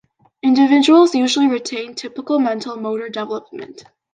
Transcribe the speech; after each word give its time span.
Individuals 0.41 1.13
usually 1.13 1.45
retain 1.47 1.93
typical 1.93 2.39
mental 2.39 2.73
and 2.73 2.81
motor 2.81 3.07
development. 3.07 3.83